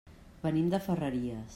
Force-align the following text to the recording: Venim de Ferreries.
Venim 0.45 0.71
de 0.75 0.81
Ferreries. 0.89 1.47